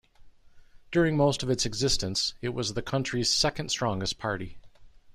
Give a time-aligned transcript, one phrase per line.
[0.91, 4.57] During most of its existence, it was the country's second-strongest party.